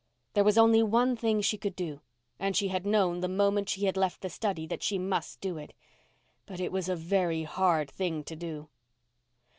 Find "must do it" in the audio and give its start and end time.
4.97-5.73